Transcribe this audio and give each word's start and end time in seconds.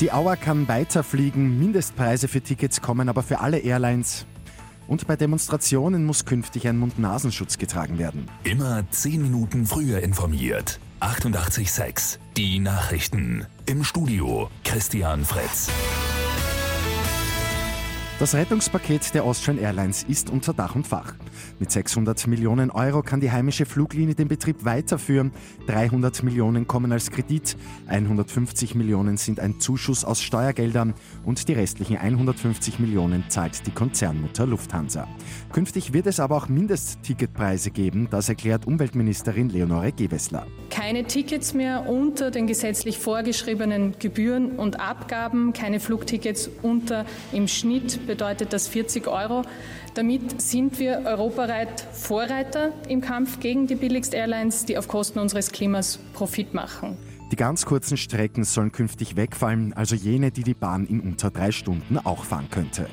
Die 0.00 0.12
Auer 0.12 0.36
kann 0.36 0.66
weiterfliegen, 0.66 1.58
Mindestpreise 1.58 2.26
für 2.26 2.40
Tickets 2.40 2.80
kommen 2.80 3.10
aber 3.10 3.22
für 3.22 3.40
alle 3.40 3.58
Airlines. 3.58 4.24
Und 4.88 5.06
bei 5.06 5.14
Demonstrationen 5.14 6.06
muss 6.06 6.24
künftig 6.24 6.66
ein 6.66 6.78
Mund-Nasenschutz 6.78 7.58
getragen 7.58 7.98
werden. 7.98 8.26
Immer 8.42 8.82
10 8.90 9.20
Minuten 9.20 9.66
früher 9.66 10.00
informiert. 10.00 10.80
88.6 11.00 12.16
Die 12.38 12.60
Nachrichten. 12.60 13.46
Im 13.66 13.84
Studio 13.84 14.48
Christian 14.64 15.22
Fritz. 15.22 15.68
Das 18.18 18.34
Rettungspaket 18.34 19.12
der 19.12 19.24
Austrian 19.24 19.58
Airlines 19.58 20.02
ist 20.02 20.30
unter 20.30 20.54
Dach 20.54 20.74
und 20.74 20.86
Fach. 20.86 21.14
Mit 21.58 21.70
600 21.70 22.26
Millionen 22.26 22.70
Euro 22.70 23.02
kann 23.02 23.20
die 23.20 23.30
heimische 23.30 23.66
Fluglinie 23.66 24.14
den 24.14 24.28
Betrieb 24.28 24.64
weiterführen. 24.64 25.32
300 25.66 26.22
Millionen 26.22 26.66
kommen 26.66 26.92
als 26.92 27.10
Kredit, 27.10 27.56
150 27.88 28.74
Millionen 28.74 29.16
sind 29.16 29.40
ein 29.40 29.60
Zuschuss 29.60 30.04
aus 30.04 30.22
Steuergeldern 30.22 30.94
und 31.24 31.48
die 31.48 31.52
restlichen 31.52 31.96
150 31.96 32.78
Millionen 32.78 33.24
zahlt 33.28 33.66
die 33.66 33.70
Konzernmutter 33.70 34.46
Lufthansa. 34.46 35.08
Künftig 35.52 35.92
wird 35.92 36.06
es 36.06 36.20
aber 36.20 36.36
auch 36.36 36.48
Mindestticketpreise 36.48 37.70
geben, 37.70 38.08
das 38.10 38.28
erklärt 38.28 38.66
Umweltministerin 38.66 39.48
Leonore 39.48 39.92
Gewessler. 39.92 40.46
Keine 40.70 41.04
Tickets 41.04 41.54
mehr 41.54 41.88
unter 41.88 42.30
den 42.30 42.46
gesetzlich 42.46 42.98
vorgeschriebenen 42.98 43.94
Gebühren 43.98 44.52
und 44.52 44.80
Abgaben, 44.80 45.52
keine 45.52 45.80
Flugtickets 45.80 46.50
unter 46.62 47.04
im 47.32 47.48
Schnitt 47.48 48.06
bedeutet 48.06 48.52
das 48.52 48.68
40 48.68 49.06
Euro. 49.06 49.42
Damit 49.94 50.40
sind 50.40 50.78
wir 50.78 51.04
europaweit 51.30 51.86
Vorreiter 51.92 52.72
im 52.88 53.00
Kampf 53.00 53.38
gegen 53.38 53.68
die 53.68 53.76
Billigst-Airlines, 53.76 54.64
die 54.64 54.76
auf 54.76 54.88
Kosten 54.88 55.20
unseres 55.20 55.52
Klimas 55.52 56.00
Profit 56.12 56.54
machen. 56.54 56.96
Die 57.30 57.36
ganz 57.36 57.64
kurzen 57.64 57.96
Strecken 57.96 58.42
sollen 58.42 58.72
künftig 58.72 59.14
wegfallen, 59.14 59.72
also 59.72 59.94
jene, 59.94 60.32
die 60.32 60.42
die 60.42 60.54
Bahn 60.54 60.86
in 60.86 61.00
unter 61.00 61.30
drei 61.30 61.52
Stunden 61.52 61.98
auch 61.98 62.24
fahren 62.24 62.48
könnte. 62.50 62.88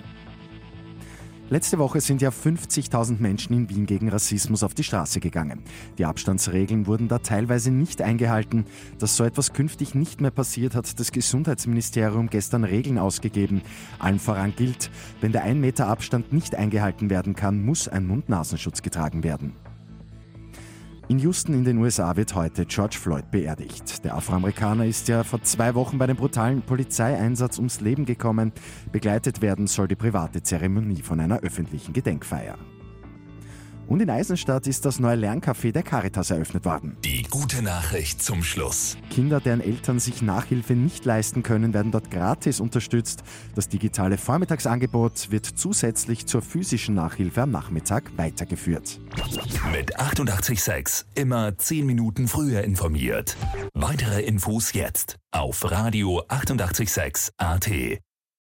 Letzte 1.50 1.80
Woche 1.80 2.02
sind 2.02 2.22
ja 2.22 2.30
50.000 2.30 3.22
Menschen 3.22 3.54
in 3.54 3.70
Wien 3.70 3.86
gegen 3.86 4.10
Rassismus 4.10 4.64
auf 4.64 4.74
die 4.74 4.84
Straße 4.84 5.22
gegangen. 5.22 5.64
Die 5.98 6.04
Abstandsregeln 6.04 6.88
wurden 6.88 7.08
da 7.08 7.20
teilweise 7.20 7.72
nicht 7.72 8.02
eingehalten. 8.02 8.66
Dass 9.00 9.16
so 9.16 9.24
etwas 9.24 9.54
künftig 9.54 9.96
nicht 9.96 10.20
mehr 10.20 10.32
passiert, 10.32 10.76
hat 10.76 11.00
das 11.00 11.14
Gesundheitsministerium 11.14 12.30
gestern 12.30 12.66
Regeln 12.66 12.98
ausgegeben. 12.98 13.62
Allen 13.98 14.20
voran 14.20 14.56
gilt, 14.58 14.92
wenn 15.22 15.32
der 15.32 15.44
1 15.44 15.58
Meter 15.58 15.88
Abstand 15.88 16.34
nicht 16.34 16.54
eingehalten 16.54 17.10
werden 17.10 17.34
kann, 17.34 17.64
muss 17.64 17.88
ein 17.88 18.08
Mund-Nasenschutz 18.08 18.82
getragen 18.82 19.24
werden. 19.24 19.54
In 21.10 21.20
Houston 21.20 21.54
in 21.54 21.64
den 21.64 21.78
USA 21.78 22.18
wird 22.18 22.36
heute 22.36 22.66
George 22.66 22.98
Floyd 23.00 23.32
beerdigt. 23.32 24.04
Der 24.04 24.16
Afroamerikaner 24.16 24.86
ist 24.86 25.08
ja 25.08 25.24
vor 25.24 25.42
zwei 25.42 25.74
Wochen 25.74 25.98
bei 25.98 26.04
einem 26.04 26.18
brutalen 26.18 26.62
Polizeieinsatz 26.62 27.60
ums 27.60 27.80
Leben 27.80 28.04
gekommen. 28.06 28.52
Begleitet 28.92 29.42
werden 29.42 29.68
soll 29.68 29.88
die 29.88 29.96
private 29.96 30.44
Zeremonie 30.44 31.02
von 31.02 31.22
einer 31.22 31.40
öffentlichen 31.40 31.94
Gedenkfeier. 31.94 32.58
Und 33.88 34.02
in 34.02 34.10
Eisenstadt 34.10 34.68
ist 34.68 34.86
das 34.86 35.00
neue 35.00 35.16
Lerncafé 35.16 35.72
der 35.72 35.84
Caritas 35.84 36.30
eröffnet 36.30 36.66
worden. 36.66 36.98
Die 37.04 37.24
gute 37.24 37.62
Nachricht 37.62 38.22
zum 38.22 38.44
Schluss. 38.44 38.98
Kinder, 39.10 39.40
deren 39.40 39.62
Eltern 39.62 40.00
sich 40.00 40.22
Nachhilfe 40.22 40.74
nicht 40.74 41.06
leisten 41.06 41.42
können, 41.42 41.74
werden 41.74 41.92
dort 41.92 42.12
gratis 42.12 42.60
unterstützt. 42.60 43.24
Das 43.56 43.70
digitale 43.70 44.18
Vormittagsangebot 44.18 45.32
wird 45.32 45.46
zusätzlich 45.46 46.26
zur 46.26 46.42
physischen 46.42 46.96
Nachhilfe 46.96 47.44
am 47.44 47.52
Nachmittag 47.52 48.12
weitergeführt. 48.18 49.00
Mit 49.72 49.98
886 49.98 51.06
immer 51.16 51.58
10 51.58 51.86
Minuten 51.86 52.28
früher 52.28 52.64
informiert. 52.64 53.38
Weitere 53.74 54.22
Infos 54.22 54.74
jetzt 54.74 55.16
auf 55.32 55.70
Radio 55.72 56.24
886 56.28 57.32
AT. 57.38 57.70